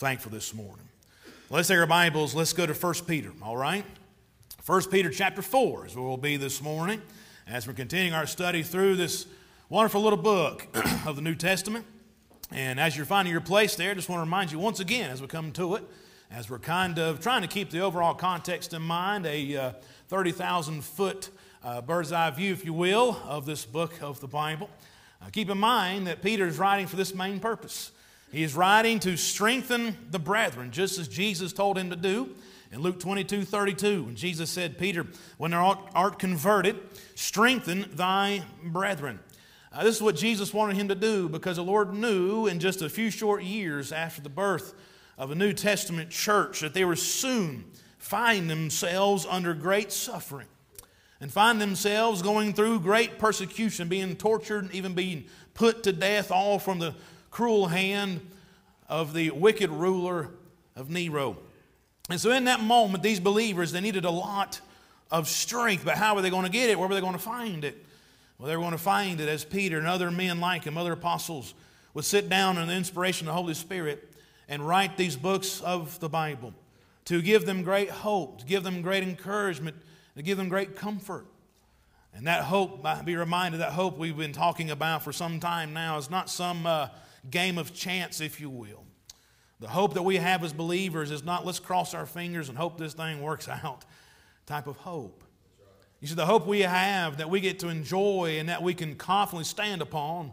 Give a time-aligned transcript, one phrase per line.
[0.00, 0.88] thankful this morning.
[1.50, 2.34] Let's take our Bibles.
[2.34, 3.84] Let's go to 1 Peter, all right?
[4.64, 7.02] 1 Peter chapter 4 is where we'll be this morning
[7.46, 9.26] as we're continuing our study through this
[9.68, 10.66] wonderful little book
[11.06, 11.84] of the New Testament.
[12.50, 15.20] And as you're finding your place there, just want to remind you once again as
[15.20, 15.84] we come to it,
[16.30, 19.72] as we're kind of trying to keep the overall context in mind, a uh,
[20.08, 21.28] 30,000 foot
[21.62, 24.70] uh, bird's eye view, if you will, of this book of the Bible.
[25.20, 27.92] Uh, keep in mind that Peter is writing for this main purpose.
[28.30, 32.34] He is writing to strengthen the brethren, just as Jesus told him to do
[32.70, 34.04] in Luke 22 32.
[34.04, 36.78] When Jesus said, Peter, when thou art converted,
[37.14, 39.18] strengthen thy brethren.
[39.72, 42.82] Uh, this is what Jesus wanted him to do because the Lord knew in just
[42.82, 44.74] a few short years after the birth
[45.16, 47.64] of a New Testament church that they were soon
[47.98, 50.48] find themselves under great suffering
[51.20, 56.30] and find themselves going through great persecution, being tortured, and even being put to death,
[56.32, 56.94] all from the
[57.30, 58.20] cruel hand
[58.88, 60.30] of the wicked ruler
[60.76, 61.36] of Nero.
[62.08, 64.60] And so, in that moment, these believers they needed a lot
[65.10, 66.78] of strength, but how were they going to get it?
[66.78, 67.84] Where were they going to find it?
[68.38, 70.92] Well, they were going to find it as Peter and other men like him, other
[70.92, 71.54] apostles,
[71.94, 74.12] would sit down in the inspiration of the Holy Spirit
[74.48, 76.54] and write these books of the Bible
[77.04, 79.76] to give them great hope, to give them great encouragement,
[80.16, 81.26] to give them great comfort.
[82.14, 85.98] And that hope, be reminded, that hope we've been talking about for some time now
[85.98, 86.88] is not some uh,
[87.28, 88.84] game of chance, if you will.
[89.60, 92.78] The hope that we have as believers is not let's cross our fingers and hope
[92.78, 93.84] this thing works out
[94.46, 95.22] type of hope.
[96.00, 98.94] You see, the hope we have that we get to enjoy and that we can
[98.94, 100.32] confidently stand upon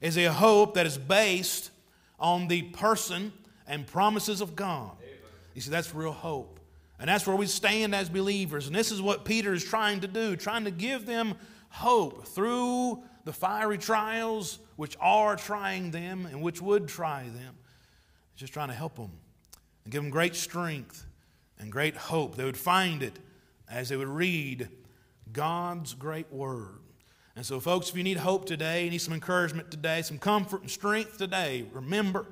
[0.00, 1.70] is a hope that is based
[2.18, 3.32] on the person
[3.66, 4.92] and promises of God.
[5.54, 6.58] You see, that's real hope.
[6.98, 8.66] And that's where we stand as believers.
[8.66, 11.34] And this is what Peter is trying to do, trying to give them
[11.68, 17.56] hope through the fiery trials which are trying them and which would try them.
[18.36, 19.12] just trying to help them
[19.84, 21.06] and give them great strength
[21.58, 22.36] and great hope.
[22.36, 23.18] They would find it
[23.70, 24.68] as they would read
[25.32, 26.80] God's great word.
[27.36, 30.62] And so, folks, if you need hope today, you need some encouragement today, some comfort
[30.62, 32.26] and strength today, remember,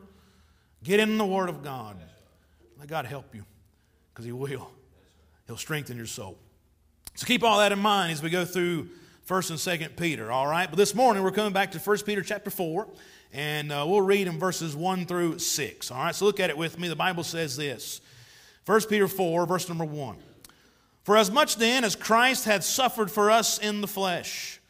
[0.84, 1.96] get in the Word of God.
[2.78, 3.44] Let God help you
[4.12, 4.70] because He will.
[5.46, 6.38] He'll strengthen your soul.
[7.14, 8.88] So keep all that in mind as we go through
[9.28, 10.68] 1st and 2nd Peter, all right?
[10.68, 12.88] But this morning we're coming back to First Peter chapter 4,
[13.32, 16.14] and uh, we'll read in verses 1 through 6, all right?
[16.14, 16.88] So look at it with me.
[16.88, 18.00] The Bible says this
[18.64, 20.16] First Peter 4, verse number 1.
[21.04, 24.60] For as much then as Christ had suffered for us in the flesh,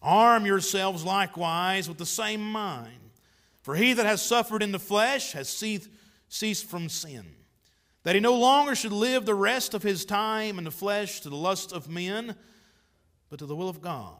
[0.00, 3.10] arm yourselves likewise with the same mind.
[3.62, 7.26] For he that has suffered in the flesh has ceased from sin,
[8.04, 11.28] that he no longer should live the rest of his time in the flesh to
[11.28, 12.36] the lust of men,
[13.28, 14.16] but to the will of God.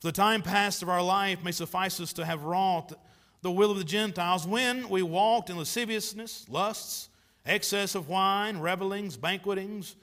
[0.00, 2.92] For the time past of our life may suffice us to have wrought
[3.42, 7.08] the will of the Gentiles when we walked in lasciviousness, lusts,
[7.46, 9.96] excess of wine, revelings, banquetings,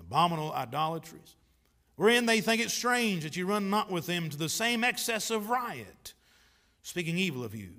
[0.00, 1.36] abominable idolatries,
[1.96, 5.30] wherein they think it strange that you run not with them to the same excess
[5.30, 6.14] of riot,
[6.82, 7.70] speaking evil of you.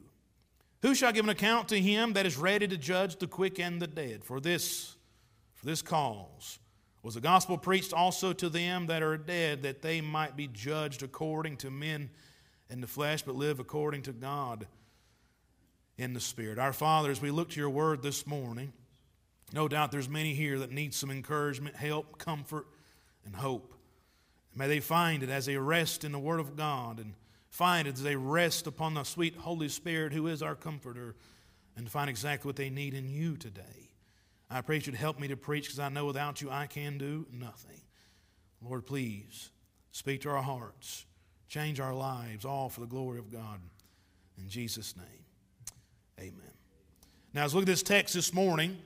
[0.82, 3.82] Who shall give an account to him that is ready to judge the quick and
[3.82, 4.24] the dead?
[4.24, 4.96] For this,
[5.56, 6.60] for this cause
[7.08, 11.04] was the gospel preached also to them that are dead, that they might be judged
[11.04, 12.10] according to men
[12.70, 14.68] in the flesh, but live according to God
[15.98, 16.60] in the Spirit.
[16.60, 18.74] Our Father, as we look to your word this morning,
[19.54, 22.68] no doubt there's many here that need some encouragement, help, comfort,
[23.26, 23.74] and hope.
[24.54, 27.14] May they find it as they rest in the Word of God and
[27.50, 31.16] find it as they rest upon the sweet Holy Spirit who is our comforter
[31.78, 33.87] and find exactly what they need in you today.
[34.50, 37.26] I pray you'd help me to preach because I know without you I can do
[37.32, 37.82] nothing.
[38.62, 39.50] Lord, please
[39.92, 41.06] speak to our hearts,
[41.48, 43.60] change our lives, all for the glory of God.
[44.38, 45.26] In Jesus' name,
[46.20, 46.54] amen.
[47.34, 48.78] Now, as we look at this text this morning,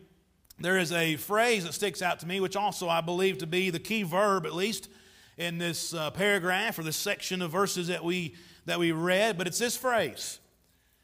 [0.59, 3.69] there is a phrase that sticks out to me, which also I believe to be
[3.69, 4.89] the key verb, at least
[5.37, 8.35] in this uh, paragraph or this section of verses that we,
[8.65, 10.39] that we read, but it's this phrase.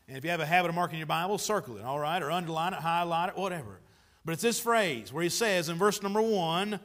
[0.08, 2.32] And if you have a habit of marking your Bible, circle it, all right, or
[2.32, 3.80] underline it, highlight it, whatever.
[4.28, 6.82] But it's this phrase where he says in verse number one,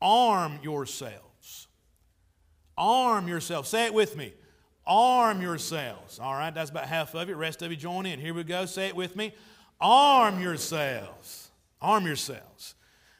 [0.00, 1.66] arm yourselves.
[2.78, 3.68] Arm yourselves.
[3.68, 4.32] Say it with me.
[4.86, 6.20] Arm yourselves.
[6.20, 7.34] All right, that's about half of it.
[7.34, 8.20] Rest of you join in.
[8.20, 8.64] Here we go.
[8.64, 9.34] Say it with me.
[9.80, 11.50] Arm yourselves.
[11.82, 12.76] Arm yourselves.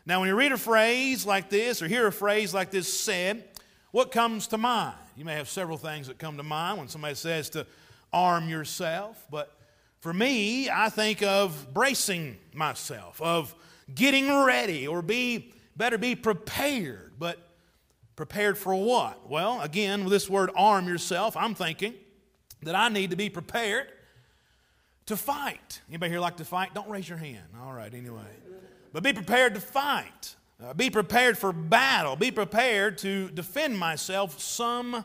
[0.07, 3.43] Now, when you read a phrase like this or hear a phrase like this said,
[3.91, 4.95] what comes to mind?
[5.17, 7.67] You may have several things that come to mind when somebody says to
[8.13, 9.53] arm yourself, but
[9.99, 13.53] for me, I think of bracing myself, of
[13.93, 17.13] getting ready, or be better be prepared.
[17.19, 17.39] But
[18.17, 19.29] prepared for what?
[19.29, 21.95] Well, again, with this word arm yourself, I'm thinking
[22.63, 23.89] that I need to be prepared
[25.07, 25.81] to fight.
[25.89, 26.75] Anybody here like to fight?
[26.75, 27.45] Don't raise your hand.
[27.63, 28.23] All right, anyway.
[28.93, 30.37] But be prepared to fight.
[30.63, 32.17] Uh, be prepared for battle.
[32.17, 35.05] Be prepared to defend myself somehow.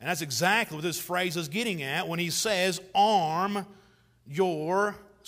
[0.00, 3.66] And that's exactly what this phrase is getting at when he says, arm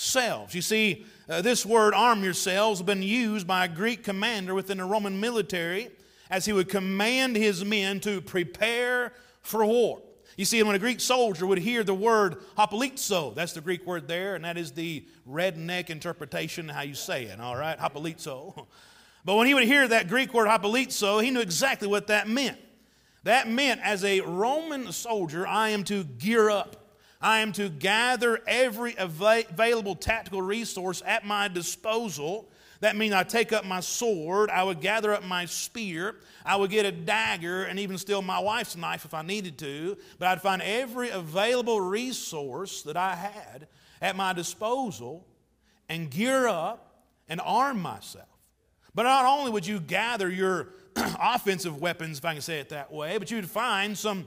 [0.01, 0.55] yourselves.
[0.55, 4.79] You see, uh, this word, arm yourselves, has been used by a Greek commander within
[4.79, 5.91] the Roman military
[6.31, 9.13] as he would command his men to prepare
[9.43, 10.01] for war.
[10.39, 14.09] You see, when a Greek soldier would hear the word hoplizo, that's the Greek word
[14.09, 17.79] there, and that is the redneck interpretation of how you say it, all right?
[17.79, 18.67] Hoplizo.
[19.23, 22.57] But when he would hear that Greek word hoplizo, he knew exactly what that meant.
[23.25, 26.80] That meant, as a Roman soldier, I am to gear up.
[27.21, 32.49] I am to gather every available tactical resource at my disposal
[32.81, 36.71] that means I take up my sword, I would gather up my spear, I would
[36.71, 39.99] get a dagger, and even steal my wife's knife if I needed to.
[40.19, 43.69] But I'd find every available resource that I had
[44.01, 45.27] at my disposal
[45.91, 48.27] and gear up and arm myself.
[48.95, 52.91] But not only would you gather your offensive weapons, if I can say it that
[52.91, 54.27] way, but you'd find some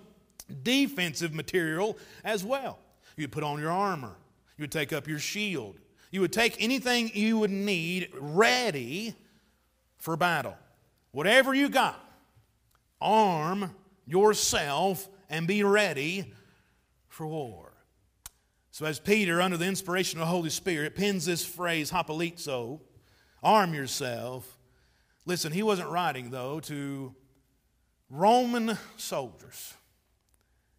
[0.61, 2.77] defensive material as well.
[3.15, 4.15] You'd put on your armor,
[4.57, 5.79] you'd take up your shield,
[6.11, 9.15] you would take anything you would need ready
[9.97, 10.57] for battle.
[11.11, 11.99] Whatever you got,
[12.99, 13.75] arm
[14.05, 16.33] yourself and be ready
[17.07, 17.73] for war.
[18.71, 22.79] So, as Peter, under the inspiration of the Holy Spirit, pins this phrase, hoplizo,
[23.43, 24.57] arm yourself.
[25.25, 27.13] Listen, he wasn't writing, though, to
[28.09, 29.75] Roman soldiers.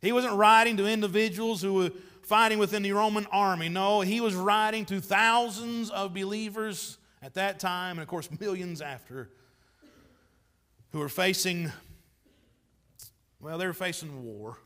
[0.00, 1.90] He wasn't writing to individuals who were
[2.24, 3.68] fighting within the Roman army.
[3.68, 8.80] No, he was writing to thousands of believers at that time, and of course, millions
[8.80, 9.30] after,
[10.92, 11.70] who were facing,
[13.40, 14.58] well, they were facing war.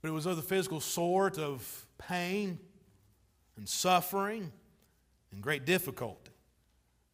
[0.00, 2.58] But it was of the physical sort of pain
[3.56, 4.52] and suffering
[5.32, 6.30] and great difficulty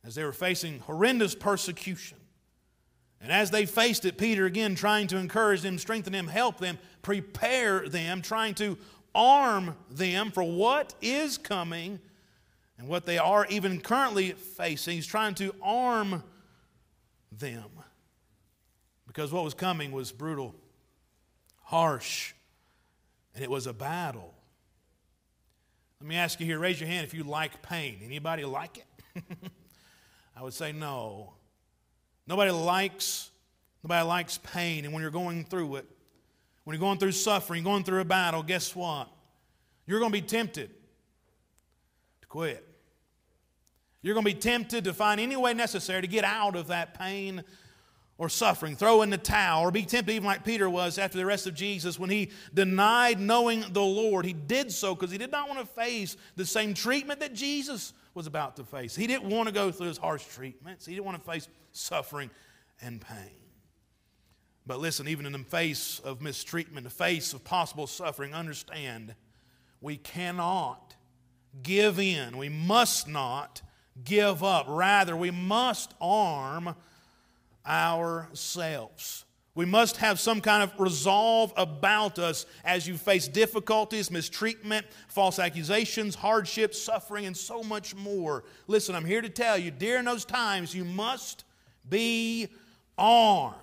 [0.05, 2.19] as they were facing horrendous persecution.
[3.21, 6.79] And as they faced it, Peter again trying to encourage them, strengthen them, help them,
[7.03, 8.77] prepare them, trying to
[9.15, 12.01] arm them for what is coming
[12.79, 14.97] and what they are even currently facing.
[14.97, 16.23] He's trying to arm
[17.33, 17.71] them
[19.07, 20.55] because what was coming was brutal,
[21.63, 22.33] harsh,
[23.35, 24.35] and it was a battle.
[26.01, 28.01] Let me ask you here, raise your hand if you like pain.
[28.05, 29.23] Anybody like it?
[30.37, 31.35] I would say no.
[32.27, 33.31] Nobody likes,
[33.83, 34.85] nobody likes pain.
[34.85, 35.87] And when you're going through it,
[36.65, 39.09] when you're going through suffering, going through a battle, guess what?
[39.87, 40.71] You're going to be tempted
[42.23, 42.67] to quit.
[44.01, 46.99] You're going to be tempted to find any way necessary to get out of that
[46.99, 47.43] pain
[48.17, 51.27] or suffering, throw in the towel, or be tempted, even like Peter was after the
[51.27, 54.25] rest of Jesus when he denied knowing the Lord.
[54.25, 57.93] He did so because he did not want to face the same treatment that Jesus
[58.15, 58.95] was about to face.
[58.95, 62.31] He didn't want to go through his harsh treatments, he didn't want to face suffering
[62.81, 63.45] and pain.
[64.67, 69.15] But listen, even in the face of mistreatment, the face of possible suffering, understand
[69.81, 70.95] we cannot
[71.63, 72.39] give in.
[72.39, 73.61] We must not
[74.03, 74.65] give up.
[74.69, 76.75] Rather, we must arm
[77.67, 79.24] ourselves.
[79.57, 85.39] We must have some kind of resolve about us as you face difficulties, mistreatment, false
[85.39, 88.45] accusations, hardships, suffering, and so much more.
[88.67, 91.45] Listen, I'm here to tell you during those times, you must
[91.89, 92.49] be
[92.99, 93.55] armed.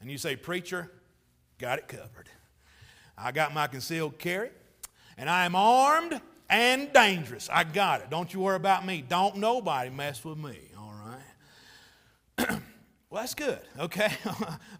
[0.00, 0.90] And you say, Preacher,
[1.58, 2.30] got it covered.
[3.16, 4.50] I got my concealed carry,
[5.18, 7.48] and I am armed and dangerous.
[7.52, 8.10] I got it.
[8.10, 9.04] Don't you worry about me.
[9.06, 10.58] Don't nobody mess with me?
[13.12, 14.10] Well, that's good, okay?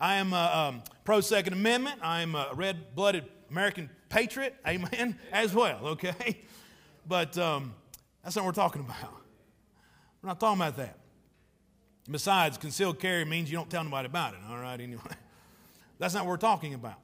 [0.01, 2.01] I am a um, pro Second Amendment.
[2.03, 6.39] I am a red blooded American patriot, amen, as well, okay?
[7.07, 7.75] But um,
[8.25, 9.13] that's not what we're talking about.
[10.23, 10.97] We're not talking about that.
[12.11, 15.03] Besides, concealed carry means you don't tell nobody about it, all right, anyway.
[15.99, 16.97] That's not what we're talking about.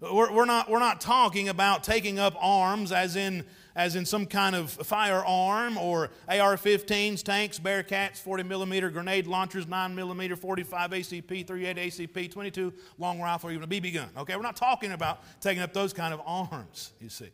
[0.00, 3.44] We're, we're, not, we're not talking about taking up arms as in,
[3.76, 9.66] as in some kind of firearm or AR 15s, tanks, Bearcats, 40 millimeter grenade launchers,
[9.66, 14.08] 9 millimeter, 45 ACP, 38 ACP, 22 long rifle, or even a BB gun.
[14.16, 17.28] Okay, we're not talking about taking up those kind of arms, you see.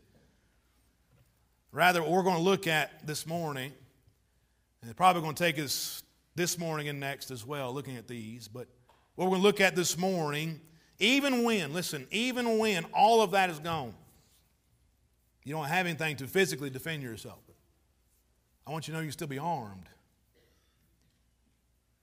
[1.70, 3.72] Rather, what we're going to look at this morning,
[4.82, 6.02] and it's probably going to take us
[6.34, 8.48] this morning and next as well, looking at these.
[8.48, 8.66] But
[9.14, 10.60] what we're going to look at this morning,
[10.98, 13.94] even when, listen, even when all of that is gone,
[15.44, 17.38] you don't have anything to physically defend yourself.
[18.66, 19.88] I want you to know you can still be armed.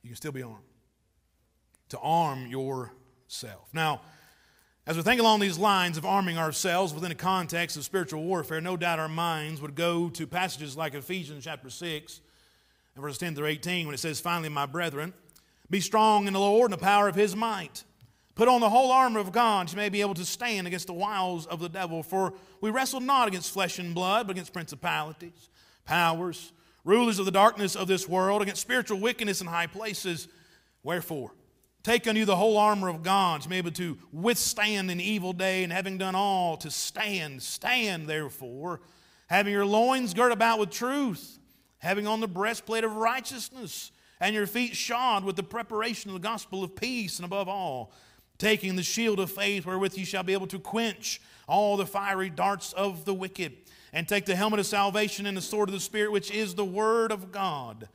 [0.01, 0.63] You can still be armed.
[1.89, 3.69] To arm yourself.
[3.73, 4.01] Now,
[4.85, 8.59] As we think along these lines of arming ourselves within a context of spiritual warfare,
[8.59, 12.19] no doubt our minds would go to passages like Ephesians chapter 6
[12.95, 15.13] and verse 10 through 18 when it says, Finally, my brethren,
[15.69, 17.85] be strong in the Lord and the power of his might.
[18.35, 20.93] Put on the whole armor of God, you may be able to stand against the
[20.93, 22.01] wiles of the devil.
[22.01, 25.49] For we wrestle not against flesh and blood, but against principalities,
[25.85, 26.51] powers,
[26.83, 30.27] rulers of the darkness of this world, against spiritual wickedness in high places.
[30.81, 31.31] Wherefore,
[31.83, 35.01] Take unto you the whole armor of God you may be able to withstand an
[35.01, 37.43] evil day, and having done all, to stand.
[37.43, 38.79] Stand, therefore,
[39.27, 41.39] having your loins girt about with truth,
[41.79, 46.25] having on the breastplate of righteousness, and your feet shod with the preparation of the
[46.25, 47.91] gospel of peace, and above all,
[48.37, 52.29] taking the shield of faith wherewith you shall be able to quench all the fiery
[52.29, 53.53] darts of the wicked,
[53.91, 56.65] and take the helmet of salvation and the sword of the Spirit, which is the
[56.65, 57.87] word of God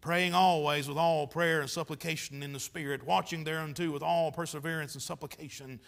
[0.00, 4.94] praying always with all prayer and supplication in the Spirit, watching thereunto with all perseverance
[4.94, 5.80] and supplication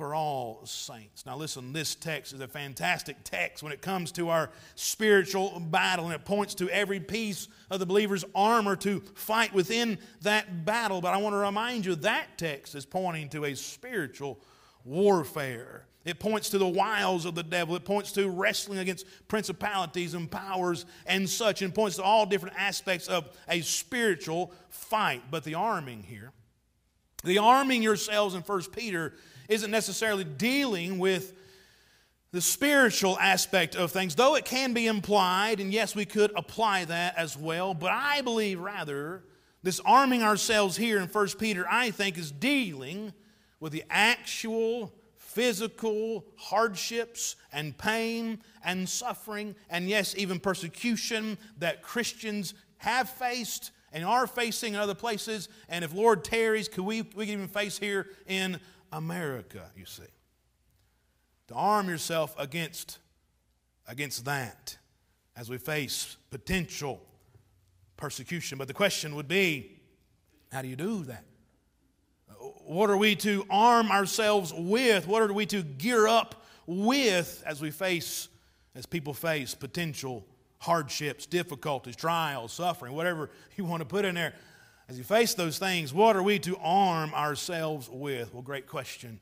[0.00, 1.26] for all saints.
[1.26, 6.06] Now, listen, this text is a fantastic text when it comes to our spiritual battle,
[6.06, 11.02] and it points to every piece of the believer's armor to fight within that battle.
[11.02, 14.40] But I want to remind you that text is pointing to a spiritual
[14.86, 15.84] warfare.
[16.06, 17.76] It points to the wiles of the devil.
[17.76, 22.56] It points to wrestling against principalities and powers and such, and points to all different
[22.58, 25.24] aspects of a spiritual fight.
[25.30, 26.32] But the arming here,
[27.22, 29.12] the arming yourselves in 1 Peter
[29.50, 31.34] isn't necessarily dealing with
[32.32, 36.84] the spiritual aspect of things, though it can be implied, and yes, we could apply
[36.84, 37.74] that as well.
[37.74, 39.24] But I believe rather
[39.64, 43.12] this arming ourselves here in 1 Peter, I think, is dealing
[43.58, 52.54] with the actual physical hardships and pain and suffering, and yes, even persecution that Christians
[52.78, 55.48] have faced and are facing in other places.
[55.68, 58.60] And if Lord tarries, could we, we can even face here in
[58.92, 60.02] America, you see.
[61.48, 62.98] To arm yourself against,
[63.86, 64.76] against that
[65.36, 67.00] as we face potential
[67.96, 68.58] persecution.
[68.58, 69.80] But the question would be
[70.52, 71.24] how do you do that?
[72.66, 75.06] What are we to arm ourselves with?
[75.06, 78.28] What are we to gear up with as we face,
[78.74, 80.24] as people face potential
[80.58, 84.34] hardships, difficulties, trials, suffering, whatever you want to put in there?
[84.90, 88.34] As you face those things, what are we to arm ourselves with?
[88.34, 89.20] Well, great question.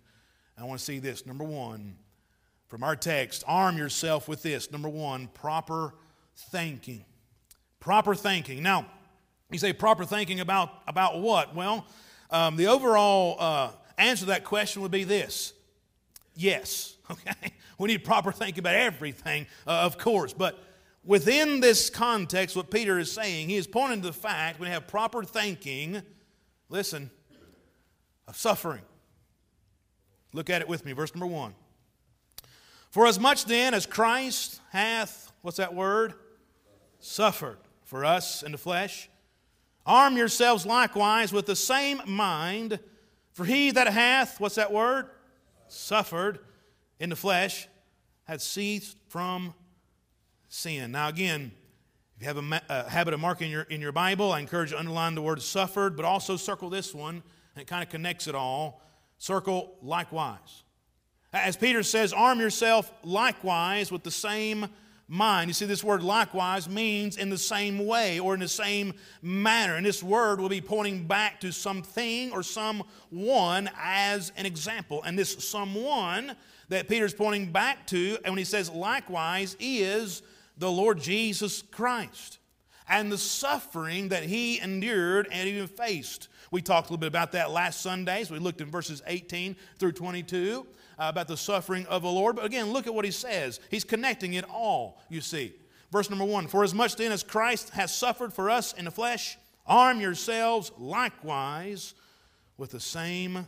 [0.57, 1.27] I want to see this.
[1.27, 1.97] Number one,
[2.69, 4.73] from our text, arm yourself with this.
[4.73, 5.93] Number one, proper
[6.35, 7.05] thinking.
[7.81, 8.63] Proper thinking.
[8.63, 8.87] Now,
[9.51, 11.55] you say proper thinking about, about what?
[11.55, 11.87] Well,
[12.31, 15.53] um, the overall uh, answer to that question would be this
[16.35, 17.53] yes, okay?
[17.77, 20.33] We need proper thinking about everything, uh, of course.
[20.33, 20.59] But
[21.09, 24.87] within this context, what Peter is saying, he is pointing to the fact we have
[24.87, 26.03] proper thinking,
[26.69, 27.11] listen,
[28.29, 28.83] of suffering.
[30.33, 31.55] Look at it with me, verse number one.
[32.91, 36.15] For as much then as Christ hath, what's that word?
[37.01, 39.09] Suffered for us in the flesh
[39.89, 42.79] Arm yourselves likewise with the same mind,
[43.33, 45.09] for he that hath, what's that word?
[45.67, 46.41] Suffered
[47.01, 47.69] in the flesh,
[48.25, 49.55] hath ceased from
[50.49, 50.93] sin.
[50.93, 51.53] Now, again,
[52.17, 54.77] if you have a, a, habit of marking your, in your Bible, I encourage you
[54.77, 57.23] to underline the word suffered, but also circle this one,
[57.55, 58.83] and it kind of connects it all.
[59.19, 60.65] Circle likewise.
[61.33, 64.69] As Peter says, arm yourself likewise with the same
[65.09, 65.49] mind.
[65.49, 69.77] You see, this word likewise means in the same way or in the same manner.
[69.77, 75.03] And this word will be pointing back to something or someone as an example.
[75.03, 76.37] And this someone
[76.69, 80.23] that Peter's pointing back to, and when he says likewise, is
[80.59, 82.39] the Lord Jesus Christ
[82.89, 86.29] and the suffering that he endured and even faced.
[86.51, 88.25] We talked a little bit about that last Sunday.
[88.25, 90.67] So we looked in verses 18 through 22.
[91.01, 92.35] Uh, about the suffering of the Lord.
[92.35, 93.61] But again, look at what he says.
[93.71, 95.55] He's connecting it all, you see.
[95.93, 98.91] Verse number one For as much then as Christ has suffered for us in the
[98.91, 101.95] flesh, arm yourselves likewise
[102.57, 103.47] with the same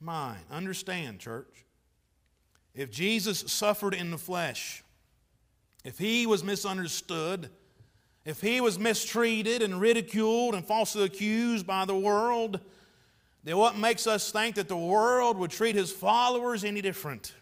[0.00, 0.42] mind.
[0.50, 1.64] Understand, church.
[2.74, 4.84] If Jesus suffered in the flesh,
[5.86, 7.48] if he was misunderstood,
[8.24, 12.58] if he was mistreated and ridiculed and falsely accused by the world,
[13.44, 17.34] then what makes us think that the world would treat his followers any different?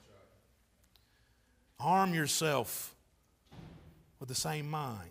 [1.80, 2.94] Arm yourself
[4.20, 5.08] with the same mind.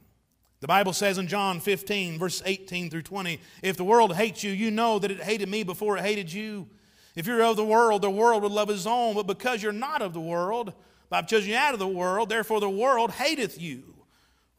[0.60, 4.52] The Bible says in John 15, verse 18 through 20, if the world hates you,
[4.52, 6.68] you know that it hated me before it hated you.
[7.16, 10.04] If you're of the world, the world would love his own, but because you're not
[10.04, 10.74] of the world,
[11.14, 13.94] I've chosen you out of the world, therefore the world hateth you.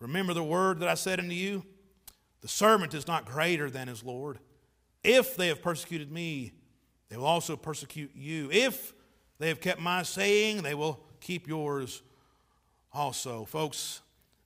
[0.00, 1.64] Remember the word that I said unto you?
[2.42, 4.38] The servant is not greater than his Lord.
[5.02, 6.52] If they have persecuted me,
[7.08, 8.50] they will also persecute you.
[8.52, 8.92] If
[9.38, 12.02] They have kept my saying, they will keep yours
[12.92, 13.44] also.
[13.44, 14.00] Folks,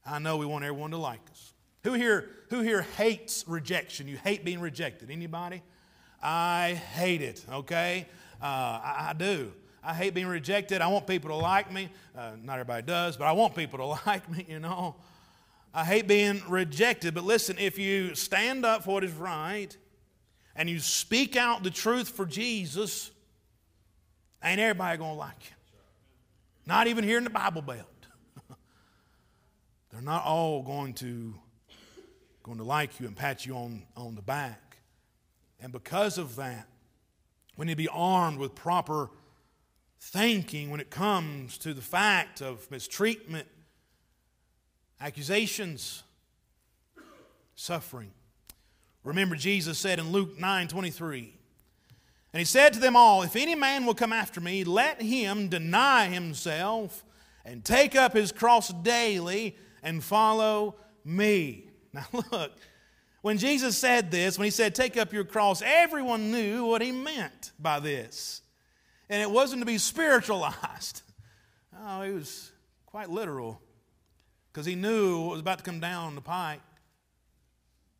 [0.04, 1.52] I know we want everyone to like us.
[1.84, 4.08] Who here, who here hates rejection?
[4.08, 5.10] You hate being rejected?
[5.10, 5.62] Anybody?
[6.22, 8.06] I hate it, okay?
[8.42, 9.52] Uh, I, I, do.
[9.82, 10.80] I hate being rejected.
[10.80, 11.88] I want people to like me.
[12.16, 14.96] Uh, not everybody does, but I want people to like me, you know.
[15.72, 17.14] I hate being rejected.
[17.14, 19.76] But listen, if you stand up for what is right
[20.56, 23.10] and you speak out the truth for Jesus,
[24.42, 25.56] ain't everybody going to like you.
[26.66, 27.86] Not even here in the Bible Belt.
[29.90, 31.34] They're not all going to,
[32.42, 34.78] going to like you and pat you on, on the back.
[35.60, 36.66] And because of that,
[37.56, 39.10] we need to be armed with proper
[40.00, 43.46] thinking when it comes to the fact of mistreatment,
[45.00, 46.02] accusations,
[47.54, 48.10] suffering.
[49.04, 51.34] Remember, Jesus said in Luke 9 23,
[52.32, 55.48] and he said to them all, If any man will come after me, let him
[55.48, 57.04] deny himself
[57.44, 61.64] and take up his cross daily and follow me.
[61.90, 62.52] Now, look,
[63.22, 66.92] when Jesus said this, when he said, Take up your cross, everyone knew what he
[66.92, 68.42] meant by this.
[69.10, 71.02] And it wasn't to be spiritualized,
[71.80, 72.52] oh, he was
[72.86, 73.60] quite literal
[74.52, 76.60] because he knew what was about to come down the pike.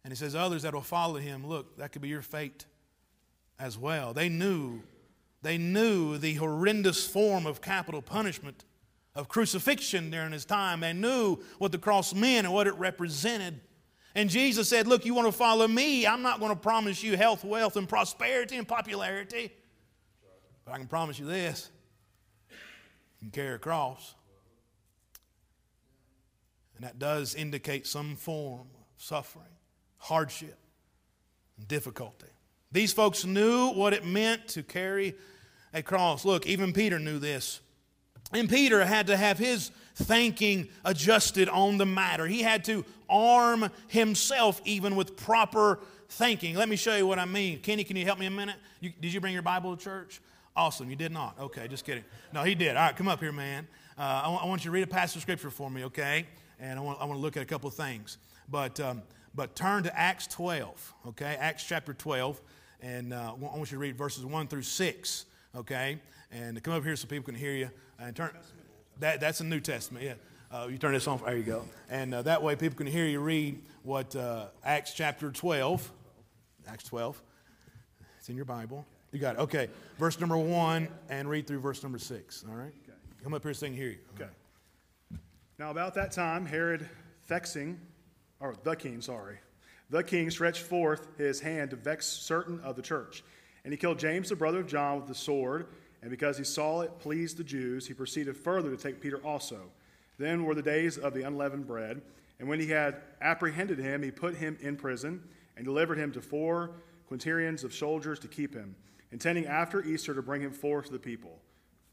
[0.04, 2.66] And he says, Others that will follow him, look, that could be your fate
[3.58, 4.12] as well.
[4.12, 4.82] They knew,
[5.42, 8.64] they knew the horrendous form of capital punishment
[9.14, 10.80] of crucifixion during his time.
[10.80, 13.60] They knew what the cross meant and what it represented.
[14.14, 16.06] And Jesus said, Look, you want to follow me?
[16.06, 19.52] I'm not going to promise you health, wealth, and prosperity and popularity.
[20.68, 21.70] But I can promise you this
[22.50, 22.56] you
[23.20, 24.14] can carry a cross.
[26.76, 29.46] And that does indicate some form of suffering,
[29.96, 30.58] hardship,
[31.56, 32.26] and difficulty.
[32.70, 35.14] These folks knew what it meant to carry
[35.72, 36.26] a cross.
[36.26, 37.60] Look, even Peter knew this.
[38.32, 42.26] And Peter had to have his thinking adjusted on the matter.
[42.26, 46.56] He had to arm himself even with proper thinking.
[46.56, 47.60] Let me show you what I mean.
[47.60, 48.56] Kenny, can you help me a minute?
[48.80, 50.20] You, did you bring your Bible to church?
[50.58, 50.90] Awesome.
[50.90, 51.38] You did not.
[51.38, 52.02] Okay, just kidding.
[52.34, 52.76] No, he did.
[52.76, 53.68] All right, come up here, man.
[53.96, 56.26] Uh, I, want, want, you to read a passage of scripture for me, okay?
[56.58, 58.18] And I want, I want to look at a couple of things.
[58.50, 59.02] But, um,
[59.36, 61.36] but turn to Acts 12, okay?
[61.38, 62.40] Acts chapter 12.
[62.80, 66.00] And uh, I want you to read verses 1 through 6, okay?
[66.32, 67.70] And come up here so people can hear you.
[68.00, 68.32] And turn,
[68.98, 70.14] that, that's the New Testament, yeah.
[70.50, 71.62] Uh, you turn this on, there you go.
[71.88, 75.88] And uh, that way people can hear you read what uh, Acts chapter 12,
[76.66, 77.22] Acts 12,
[78.18, 78.84] it's in your Bible.
[79.12, 79.40] You got it.
[79.40, 79.68] Okay.
[79.98, 82.72] Verse number 1 and read through verse number 6, all right?
[82.84, 82.98] Okay.
[83.22, 83.98] Come up here so they can hear you.
[84.14, 84.30] Okay.
[85.58, 86.88] Now, about that time, Herod
[87.26, 87.80] vexing,
[88.40, 89.38] or the king, sorry,
[89.90, 93.24] the king stretched forth his hand to vex certain of the church.
[93.64, 95.66] And he killed James, the brother of John, with the sword.
[96.00, 99.62] And because he saw it pleased the Jews, he proceeded further to take Peter also.
[100.18, 102.02] Then were the days of the unleavened bread.
[102.38, 105.22] And when he had apprehended him, he put him in prison
[105.56, 106.70] and delivered him to four
[107.10, 108.76] quinterions of soldiers to keep him,
[109.12, 111.40] intending after Easter to bring him forth to the people.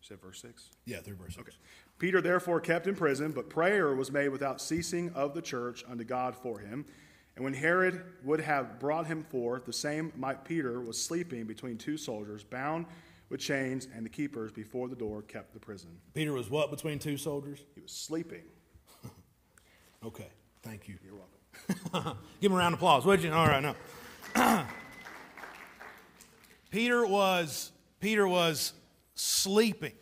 [0.02, 0.70] Is that verse 6?
[0.86, 1.40] Yeah, through verse 6.
[1.40, 1.58] Okay.
[1.98, 6.04] Peter therefore kept in prison, but prayer was made without ceasing of the church unto
[6.04, 6.86] God for him.
[7.36, 11.78] And when Herod would have brought him forth, the same night Peter was sleeping between
[11.78, 12.86] two soldiers, bound
[13.30, 15.90] with chains, and the keepers before the door kept the prison.
[16.14, 17.64] Peter was what between two soldiers?
[17.74, 18.44] He was sleeping.
[20.06, 20.28] okay,
[20.62, 20.98] thank you.
[21.04, 22.18] You're welcome.
[22.42, 23.32] Give him a round of applause, would you?
[23.34, 23.76] All right, no.
[26.76, 28.74] Peter was Peter was
[29.14, 29.94] sleeping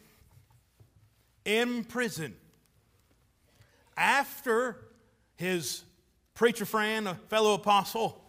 [1.45, 2.35] in prison
[3.95, 4.83] after
[5.35, 5.83] his
[6.33, 8.19] preacher friend, a fellow apostle,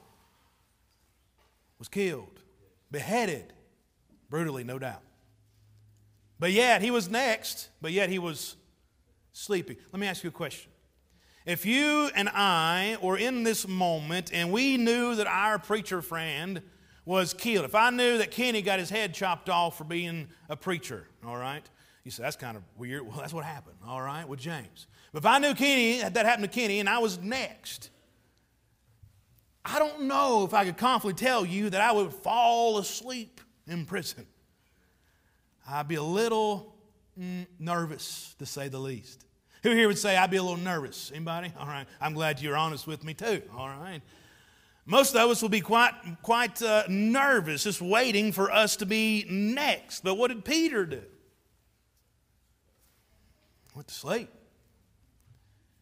[1.78, 2.42] was killed,
[2.90, 3.54] beheaded,
[4.28, 5.00] brutally, no doubt.
[6.38, 8.56] But yet, he was next, but yet he was
[9.32, 9.78] sleeping.
[9.90, 10.70] Let me ask you a question.
[11.46, 16.60] If you and I were in this moment and we knew that our preacher friend
[17.04, 20.56] was killed, if I knew that Kenny got his head chopped off for being a
[20.56, 21.68] preacher, all right?
[22.04, 23.06] You say, that's kind of weird.
[23.06, 24.86] Well, that's what happened, all right, with James.
[25.12, 27.90] But if I knew Kenny, that happened to Kenny, and I was next,
[29.64, 33.86] I don't know if I could confidently tell you that I would fall asleep in
[33.86, 34.26] prison.
[35.68, 36.74] I'd be a little
[37.18, 39.24] mm, nervous, to say the least.
[39.62, 41.10] Who here would say I'd be a little nervous?
[41.14, 41.50] Anybody?
[41.58, 41.86] All right.
[41.98, 43.40] I'm glad you're honest with me too.
[43.56, 44.02] All right.
[44.86, 45.92] Most of us will be quite,
[46.22, 50.04] quite uh, nervous, just waiting for us to be next.
[50.04, 51.02] But what did Peter do?
[53.74, 54.28] Went to sleep.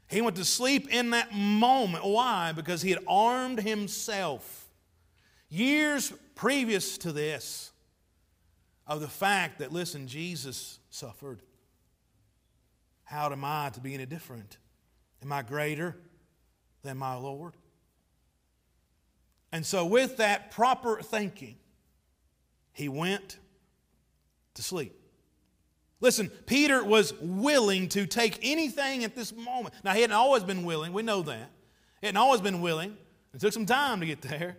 [0.08, 2.04] He went to sleep in that moment.
[2.04, 2.52] Why?
[2.52, 4.68] Because he had armed himself.
[5.48, 7.72] Years previous to this,
[8.86, 11.40] of the fact that, listen, Jesus suffered.
[13.04, 14.58] How am I to be any different?
[15.22, 15.96] Am I greater
[16.82, 17.54] than my Lord?
[19.52, 21.56] And so, with that proper thinking,
[22.72, 23.38] he went
[24.54, 24.98] to sleep.
[26.00, 29.74] Listen, Peter was willing to take anything at this moment.
[29.84, 31.50] Now, he hadn't always been willing, we know that.
[32.00, 32.96] He hadn't always been willing.
[33.32, 34.56] It took some time to get there.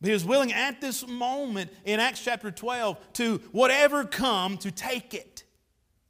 [0.00, 4.72] But he was willing at this moment in Acts chapter 12 to whatever come to
[4.72, 5.44] take it.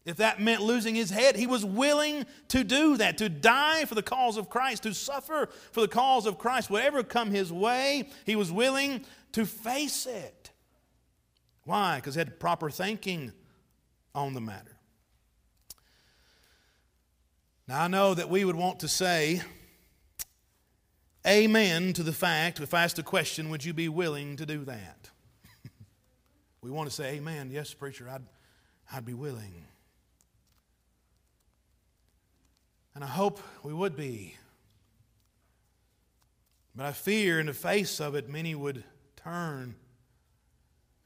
[0.05, 3.95] If that meant losing his head, he was willing to do that, to die for
[3.95, 6.71] the cause of Christ, to suffer for the cause of Christ.
[6.71, 10.51] Whatever come his way, he was willing to face it.
[11.65, 11.97] Why?
[11.97, 13.33] Because he had proper thinking
[14.15, 14.77] on the matter.
[17.69, 19.41] Now, I know that we would want to say
[21.25, 24.65] amen to the fact, if I asked a question, would you be willing to do
[24.65, 25.11] that?
[26.61, 27.51] we want to say amen.
[27.53, 28.25] Yes, preacher, I'd,
[28.93, 29.67] I'd be willing.
[32.95, 34.37] And I hope we would be.
[36.75, 38.85] But I fear in the face of it, many would
[39.17, 39.75] turn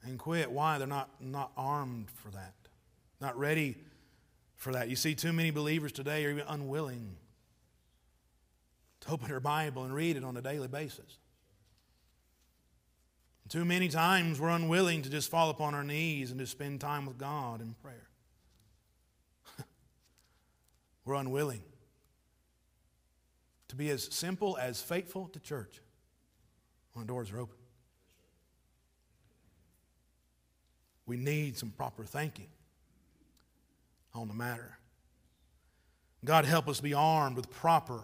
[0.03, 0.51] and quit.
[0.51, 0.77] Why?
[0.77, 2.53] They're not, not armed for that
[3.19, 3.77] not ready
[4.55, 4.89] for that.
[4.89, 7.15] You see, too many believers today are even unwilling
[9.01, 11.19] to open their Bible and read it on a daily basis.
[13.49, 17.05] Too many times we're unwilling to just fall upon our knees and to spend time
[17.05, 18.09] with God in prayer.
[21.05, 21.61] we're unwilling
[23.69, 25.81] to be as simple as faithful to church
[26.93, 27.57] when doors are open.
[31.05, 32.49] We need some proper thinking
[34.13, 34.77] on the matter.
[36.25, 38.03] God, help us be armed with proper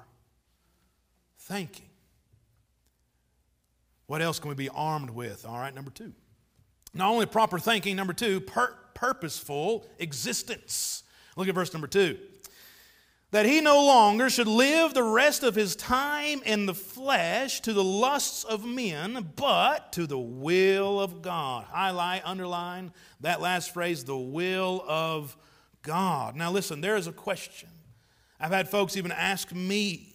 [1.40, 1.90] thinking.
[4.08, 5.46] What else can we be armed with?
[5.46, 6.14] All right, number two.
[6.94, 11.04] Not only proper thinking, number two, pur- purposeful existence.
[11.36, 12.20] Look at verse number two.
[13.34, 17.74] That he no longer should live the rest of his time in the flesh to
[17.74, 21.64] the lusts of men, but to the will of God.
[21.64, 25.36] Highlight, underline that last phrase, the will of
[25.82, 26.36] God.
[26.36, 27.70] Now, listen, there is a question.
[28.40, 30.14] I've had folks even ask me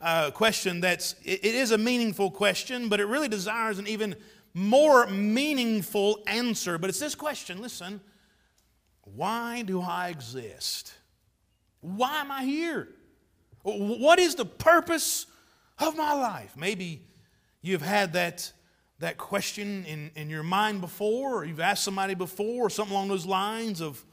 [0.00, 4.16] a question that's, it is a meaningful question, but it really desires an even
[4.54, 6.78] more meaningful answer.
[6.78, 8.00] But it's this question listen,
[9.04, 10.94] why do I exist?
[11.86, 12.88] Why am I here?
[13.62, 15.26] What is the purpose
[15.78, 16.56] of my life?
[16.56, 17.02] Maybe
[17.62, 18.50] you've had that,
[18.98, 23.08] that question in, in your mind before, or you've asked somebody before, or something along
[23.08, 24.04] those lines of,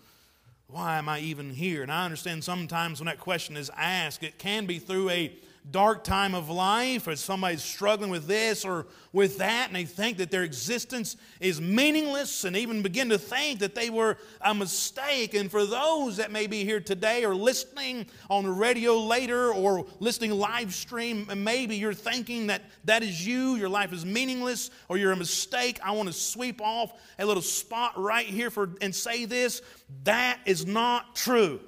[0.68, 1.82] why am I even here?
[1.82, 5.36] And I understand sometimes when that question is asked, it can be through a
[5.72, 10.18] dark time of life, or somebody's struggling with this or with that, and they think
[10.18, 15.34] that their existence is meaningless, and even begin to think that they were a mistake.
[15.34, 19.86] And for those that may be here today or listening on the radio later or
[20.00, 24.98] listening live stream, maybe you're thinking that that is you, your life is meaningless, or
[24.98, 25.80] you're a mistake.
[25.84, 29.62] I want to sweep off a little spot right here for and say this:
[30.04, 31.62] that is not true.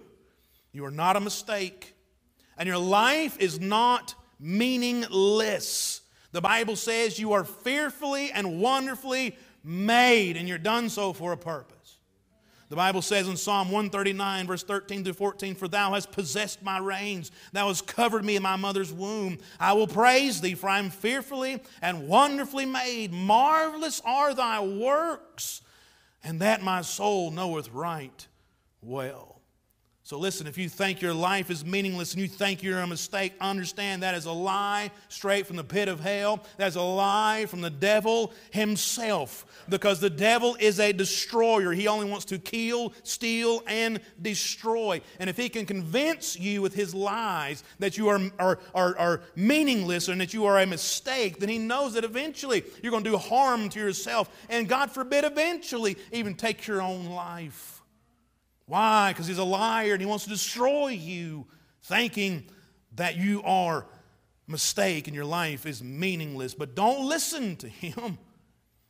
[0.73, 1.94] You are not a mistake
[2.58, 6.02] and your life is not meaningless.
[6.32, 11.38] The Bible says you are fearfully and wonderfully made, and you're done so for a
[11.38, 11.76] purpose.
[12.68, 16.80] The Bible says in Psalm 139, verse 13 through 14, For thou hast possessed my
[16.80, 19.38] reins, thou hast covered me in my mother's womb.
[19.60, 23.13] I will praise thee, for I am fearfully and wonderfully made.
[23.13, 25.62] Marvelous are thy works,
[26.24, 28.28] and that my soul knoweth right
[28.82, 29.35] well.
[30.06, 33.34] So, listen, if you think your life is meaningless and you think you're a mistake,
[33.41, 36.44] understand that is a lie straight from the pit of hell.
[36.58, 41.72] That's a lie from the devil himself because the devil is a destroyer.
[41.72, 45.02] He only wants to kill, steal, and destroy.
[45.20, 49.22] And if he can convince you with his lies that you are, are, are, are
[49.36, 53.10] meaningless and that you are a mistake, then he knows that eventually you're going to
[53.10, 57.75] do harm to yourself and, God forbid, eventually even take your own life.
[58.65, 59.12] Why?
[59.12, 61.45] Because he's a liar and he wants to destroy you,
[61.84, 62.45] thinking
[62.95, 63.86] that you are
[64.47, 66.54] a mistake and your life is meaningless.
[66.54, 68.17] But don't listen to him.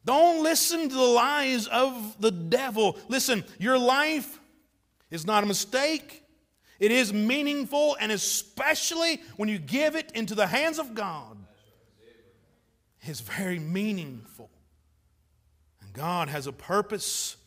[0.06, 2.98] Don't listen to the lies of the devil.
[3.08, 4.40] Listen, your life
[5.10, 6.24] is not a mistake.
[6.80, 11.38] It is meaningful, and especially when you give it into the hands of God,
[13.02, 14.50] it's very meaningful.
[15.82, 17.38] And God has a purpose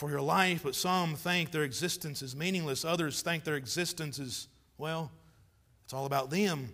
[0.00, 2.86] for your life, but some think their existence is meaningless.
[2.86, 5.12] Others think their existence is, well,
[5.84, 6.70] it's all about them.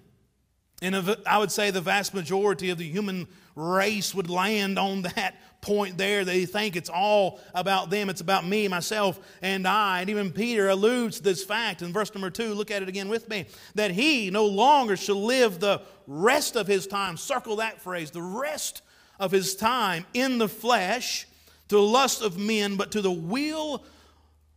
[0.80, 0.94] And
[1.26, 5.98] I would say the vast majority of the human race would land on that point
[5.98, 6.24] there.
[6.24, 8.10] They think it's all about them.
[8.10, 10.02] It's about me, myself, and I.
[10.02, 12.54] And even Peter alludes to this fact in verse number two.
[12.54, 13.46] Look at it again with me.
[13.74, 17.16] That he no longer shall live the rest of his time.
[17.16, 18.12] Circle that phrase.
[18.12, 18.82] The rest
[19.18, 21.26] of his time in the flesh
[21.68, 23.84] to the lust of men, but to the will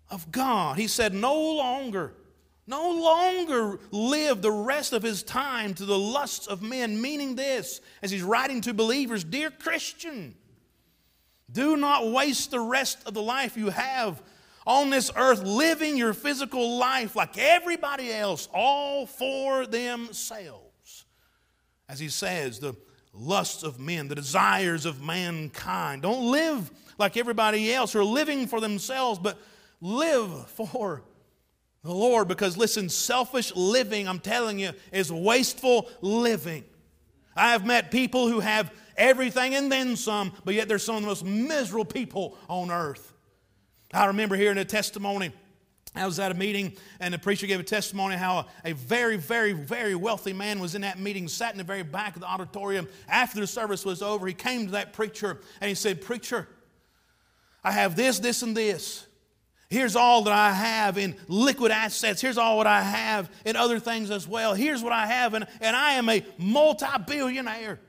[0.10, 0.78] of God.
[0.78, 2.14] He said, no longer
[2.70, 7.82] no longer live the rest of his time to the lusts of men, meaning this,
[8.04, 10.36] as he's writing to believers Dear Christian,
[11.52, 14.22] do not waste the rest of the life you have
[14.68, 21.06] on this earth living your physical life like everybody else, all for themselves.
[21.88, 22.76] As he says, the
[23.16, 26.04] lusts of men, the desires of mankind.
[26.04, 29.38] Don't live like everybody else who are living for themselves, but
[29.82, 31.04] live for
[31.84, 36.66] the Lord because, listen, selfish living, I'm telling you, is wasteful living.
[37.36, 41.02] I have met people who have everything and then some, but yet they're some of
[41.02, 43.14] the most miserable people on earth.
[43.94, 45.32] I remember hearing a testimony.
[45.96, 49.18] I was at a meeting, and the preacher gave a testimony how a, a, very,
[49.18, 52.28] very, very wealthy man was in that meeting, sat in the very back of the
[52.28, 52.88] auditorium.
[53.08, 56.48] After the service was over, he came to that preacher and he said, Preacher,
[57.70, 59.06] I have this, this, and this.
[59.70, 62.20] Here's all that I have in liquid assets.
[62.20, 64.56] Here's all what I have in other things as well.
[64.56, 67.80] Here's what I have, and, and I am a multi billionaire.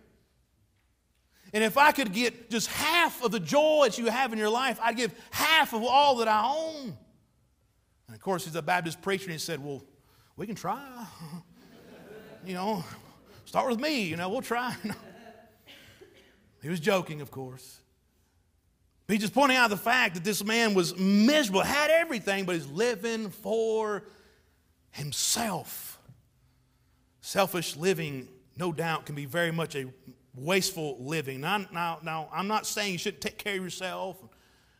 [1.54, 4.50] And if I could get just half of the joy that you have in your
[4.50, 6.94] life, I'd give half of all that I own.
[8.06, 9.82] And of course, he's a Baptist preacher, and he said, Well,
[10.36, 11.06] we can try.
[12.44, 12.84] you know,
[13.46, 14.76] start with me, you know, we'll try.
[16.62, 17.79] he was joking, of course.
[19.10, 22.66] He's just pointing out the fact that this man was miserable, had everything, but he's
[22.66, 24.04] living for
[24.90, 25.98] himself.
[27.20, 29.86] Selfish living, no doubt, can be very much a
[30.34, 31.40] wasteful living.
[31.40, 34.16] Now, now, now I'm not saying you shouldn't take care of yourself.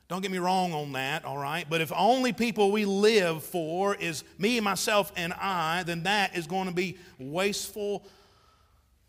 [0.08, 1.66] Don't get me wrong on that, all right?
[1.68, 6.46] But if only people we live for is me, myself, and I, then that is
[6.46, 8.04] going to be wasteful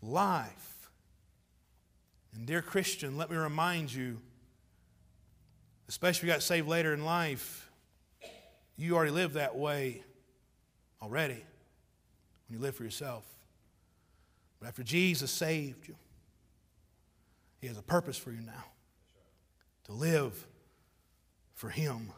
[0.00, 0.90] life.
[2.34, 4.18] And, dear Christian, let me remind you
[5.92, 7.70] especially if you got saved later in life,
[8.78, 10.02] you already live that way
[11.02, 13.26] already when you live for yourself.
[14.58, 15.94] But after Jesus saved you,
[17.60, 18.64] He has a purpose for you now
[19.84, 20.46] to live
[21.52, 22.10] for Him.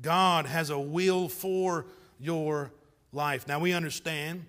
[0.00, 1.86] God has a will for
[2.20, 2.70] your
[3.10, 3.48] life.
[3.48, 4.46] Now we understand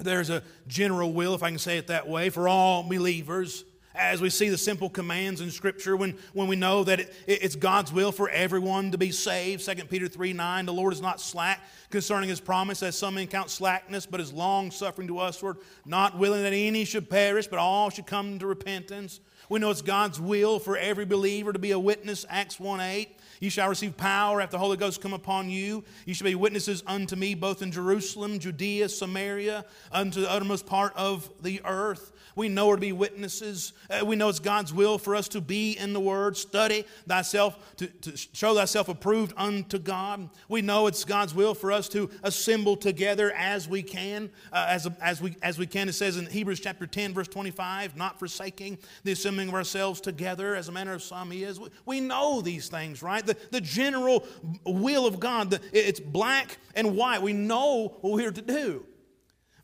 [0.00, 3.62] there's a general will, if I can say it that way, for all believers
[3.94, 7.56] as we see the simple commands in Scripture, when, when we know that it, it's
[7.56, 9.64] God's will for everyone to be saved.
[9.64, 13.26] 2 Peter 3 9, the Lord is not slack concerning his promise, as some men
[13.26, 17.58] count slackness, but is long suffering to usward, not willing that any should perish, but
[17.58, 19.20] all should come to repentance.
[19.48, 23.18] We know it's God's will for every believer to be a witness, Acts 1 8.
[23.40, 25.82] You shall receive power after the Holy Ghost come upon you.
[26.06, 30.92] You shall be witnesses unto me both in Jerusalem, Judea, Samaria, unto the uttermost part
[30.96, 32.12] of the earth.
[32.34, 33.72] We know we're to be witnesses.
[33.90, 37.76] Uh, we know it's God's will for us to be in the Word, study thyself,
[37.76, 40.30] to, to show thyself approved unto God.
[40.48, 44.88] We know it's God's will for us to assemble together as we can, uh, as,
[45.00, 45.88] as, we, as we can.
[45.88, 50.54] It says in Hebrews chapter 10, verse 25, not forsaking the assembling of ourselves together
[50.54, 51.60] as a manner of some is.
[51.86, 53.24] We, know these things, right?
[53.24, 54.26] The, the general
[54.64, 57.22] will of God, the, it's black and white.
[57.22, 58.84] We know what we're to do.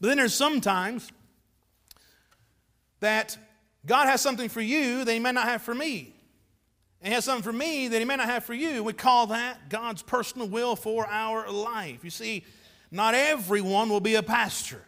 [0.00, 1.11] But then there's sometimes
[3.00, 3.37] that
[3.87, 6.14] God has something for you that He may not have for me.
[7.00, 8.82] And He has something for me that He may not have for you.
[8.82, 12.04] We call that God's personal will for our life.
[12.04, 12.44] You see,
[12.90, 14.84] not everyone will be a pastor.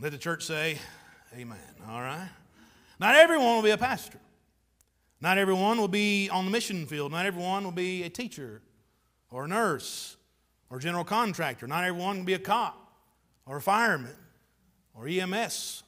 [0.00, 0.78] Let the church say,
[1.36, 1.58] Amen.
[1.88, 2.28] All right?
[3.00, 4.18] Not everyone will be a pastor.
[5.20, 7.12] Not everyone will be on the mission field.
[7.12, 8.60] Not everyone will be a teacher
[9.30, 10.16] or a nurse
[10.70, 11.66] or general contractor.
[11.66, 12.92] Not everyone will be a cop
[13.46, 14.14] or a fireman
[14.94, 15.83] or EMS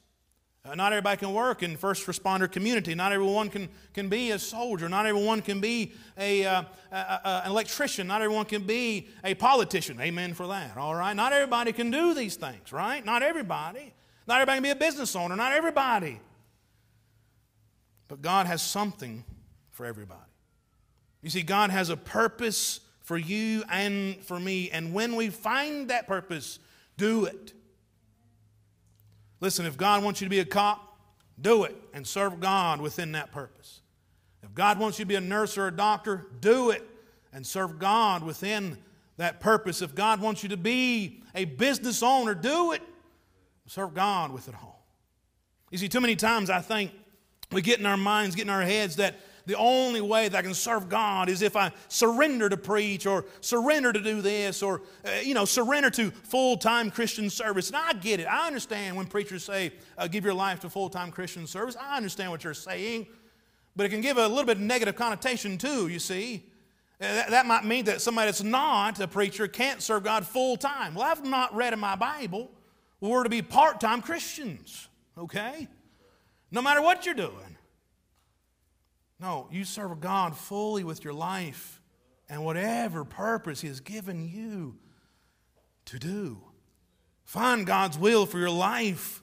[0.69, 2.95] uh, not everybody can work in first responder community.
[2.95, 4.89] Not everyone can, can be a soldier.
[4.89, 8.07] Not everyone can be a, uh, a, a, an electrician.
[8.07, 10.01] Not everyone can be a politician.
[10.01, 10.77] Amen for that.
[10.77, 11.15] All right.
[11.15, 12.73] Not everybody can do these things.
[12.73, 13.05] Right.
[13.05, 13.95] Not everybody.
[14.27, 15.37] Not everybody can be a business owner.
[15.37, 16.21] Not everybody.
[18.09, 19.25] But God has something
[19.71, 20.21] for everybody.
[21.23, 24.71] You see, God has a purpose for you and for me.
[24.71, 26.59] And when we find that purpose,
[26.97, 27.53] do it.
[29.40, 30.99] Listen, if God wants you to be a cop,
[31.40, 33.81] do it and serve God within that purpose.
[34.42, 36.83] If God wants you to be a nurse or a doctor, do it
[37.33, 38.79] and serve God within
[39.18, 39.83] that purpose.
[39.83, 42.83] If God wants you to be a business owner, do it.
[43.66, 44.87] Serve God with it all.
[45.70, 46.92] You see, too many times I think
[47.51, 49.16] we get in our minds, get in our heads that
[49.47, 53.25] the only way that I can serve God is if I surrender to preach or
[53.41, 57.69] surrender to do this or, uh, you know, surrender to full time Christian service.
[57.69, 58.25] And I get it.
[58.25, 61.77] I understand when preachers say, uh, give your life to full time Christian service.
[61.81, 63.07] I understand what you're saying.
[63.75, 66.45] But it can give a little bit of negative connotation too, you see.
[67.01, 70.57] Uh, that, that might mean that somebody that's not a preacher can't serve God full
[70.57, 70.95] time.
[70.95, 72.51] Well, I've not read in my Bible
[73.01, 75.69] we're to be part time Christians, okay?
[76.51, 77.57] No matter what you're doing.
[79.19, 81.81] No, you serve God fully with your life
[82.29, 84.77] and whatever purpose He has given you
[85.87, 86.43] to do.
[87.25, 89.23] Find God's will for your life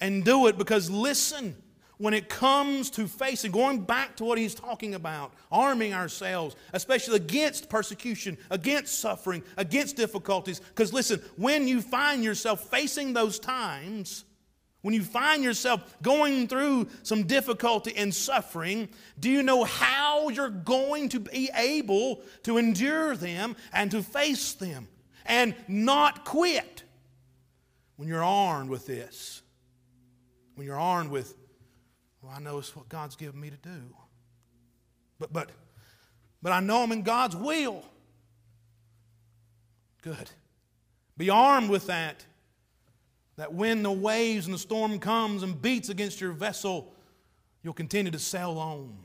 [0.00, 1.56] and do it because listen,
[1.98, 7.16] when it comes to facing, going back to what he's talking about, arming ourselves, especially
[7.16, 10.60] against persecution, against suffering, against difficulties.
[10.60, 14.24] Because listen, when you find yourself facing those times,
[14.84, 18.86] when you find yourself going through some difficulty and suffering,
[19.18, 24.52] do you know how you're going to be able to endure them and to face
[24.52, 24.86] them
[25.24, 26.82] and not quit?
[27.96, 29.40] When you're armed with this,
[30.54, 31.34] when you're armed with
[32.20, 33.80] well, I know it's what God's given me to do.
[35.18, 35.48] But, but,
[36.42, 37.82] but I know I'm in God's will.
[40.02, 40.30] Good.
[41.16, 42.26] Be armed with that.
[43.36, 46.92] That when the waves and the storm comes and beats against your vessel,
[47.62, 48.96] you'll continue to sail on.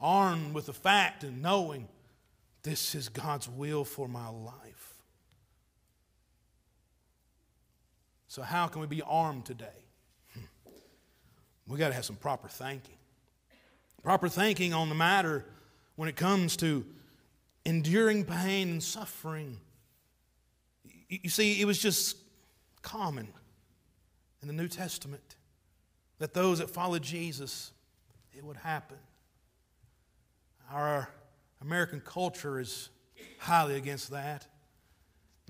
[0.00, 1.88] Armed with the fact and knowing
[2.62, 4.94] this is God's will for my life.
[8.28, 9.84] So, how can we be armed today?
[10.32, 10.40] Hmm.
[11.66, 12.96] we got to have some proper thinking.
[14.02, 15.44] Proper thinking on the matter
[15.96, 16.84] when it comes to
[17.64, 19.58] enduring pain and suffering.
[21.08, 22.16] You see, it was just
[22.82, 23.28] common
[24.40, 25.36] in the New Testament
[26.18, 27.72] that those that followed Jesus,
[28.32, 28.98] it would happen.
[30.70, 31.08] Our
[31.60, 32.90] American culture is
[33.38, 34.46] highly against that.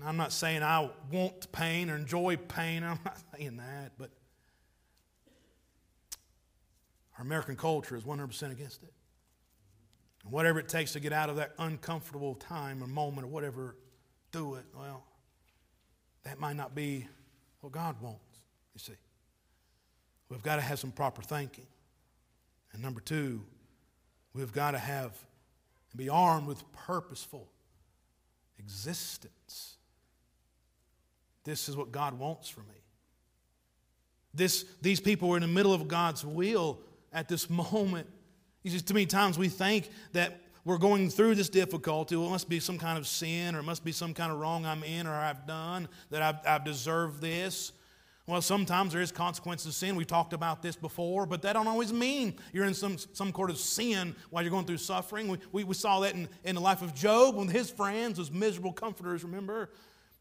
[0.03, 4.09] I'm not saying I want pain or enjoy pain, I'm not saying that, but
[7.17, 8.93] our American culture is 100% against it.
[10.23, 13.75] And whatever it takes to get out of that uncomfortable time or moment or whatever,
[14.31, 14.65] do it.
[14.75, 15.05] Well,
[16.23, 17.07] that might not be
[17.63, 18.41] what God wants,
[18.73, 18.93] you see.
[20.27, 21.65] We've got to have some proper thinking.
[22.73, 23.41] And number two,
[24.33, 25.13] we've got to have
[25.91, 27.47] and be armed with purposeful
[28.59, 29.77] existence.
[31.45, 32.81] This is what God wants for me.
[34.33, 36.81] This, these people were in the middle of God's will
[37.13, 38.09] at this moment.
[38.63, 42.15] You see, too many times we think that we're going through this difficulty.
[42.15, 44.39] Well, it must be some kind of sin, or it must be some kind of
[44.39, 47.73] wrong I'm in or I've done that I've, I've deserved this.
[48.25, 49.97] Well, sometimes there is consequences of sin.
[49.97, 53.49] We've talked about this before, but that don't always mean you're in some, some sort
[53.49, 55.27] of sin while you're going through suffering.
[55.27, 58.31] We, we, we saw that in, in the life of Job when his friends, those
[58.31, 59.69] miserable comforters, remember?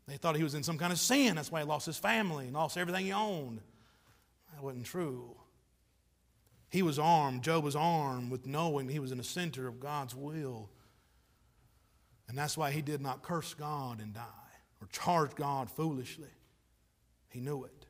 [0.09, 1.37] They thought he was in some kind of sin.
[1.37, 3.61] That's why he lost his family and lost everything he owned.
[4.53, 5.37] That wasn't true.
[6.73, 10.15] He was armed, Job was armed with knowing he was in the center of God's
[10.15, 10.71] will.
[12.27, 14.23] And that's why he did not curse God and die
[14.81, 16.31] or charge God foolishly.
[17.29, 17.85] He knew it.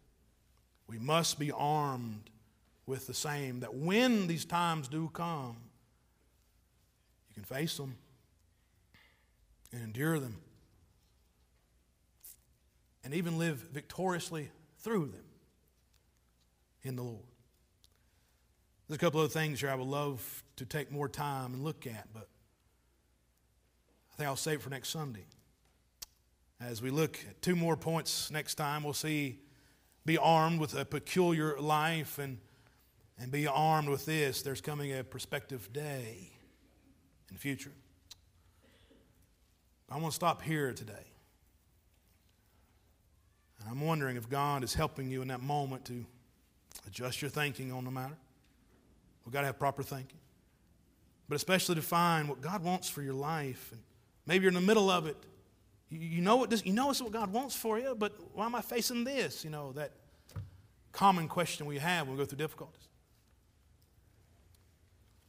[0.88, 2.28] We must be armed
[2.84, 5.56] with the same that when these times do come,
[7.28, 7.94] you can face them
[9.72, 10.38] and endure them
[13.04, 15.24] and even live victoriously through them
[16.82, 17.31] in the Lord.
[18.88, 21.86] There's a couple of things here I would love to take more time and look
[21.86, 22.28] at, but
[24.12, 25.24] I think I'll save it for next Sunday.
[26.60, 29.40] As we look at two more points next time, we'll see
[30.04, 32.38] be armed with a peculiar life and,
[33.18, 34.42] and be armed with this.
[34.42, 36.32] There's coming a prospective day
[37.28, 37.72] in the future.
[39.88, 41.06] I want to stop here today.
[43.60, 46.04] And I'm wondering if God is helping you in that moment to
[46.86, 48.16] adjust your thinking on the matter.
[49.24, 50.18] We've got to have proper thinking.
[51.28, 53.70] But especially to find what God wants for your life.
[53.72, 53.80] And
[54.26, 55.16] maybe you're in the middle of it.
[55.88, 58.54] You, know what this, you know it's what God wants for you, but why am
[58.54, 59.44] I facing this?
[59.44, 59.92] You know, that
[60.90, 62.88] common question we have when we go through difficulties.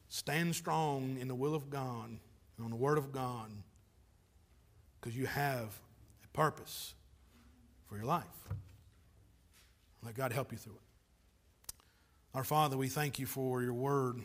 [0.07, 3.49] Stand strong in the will of God and on the Word of God
[4.99, 5.67] because you have
[6.23, 6.93] a purpose
[7.87, 8.23] for your life.
[10.01, 10.92] Let God help you through it.
[12.35, 14.15] Our Father, we thank you for your word.